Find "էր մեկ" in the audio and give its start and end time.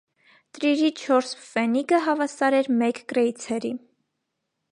2.61-3.03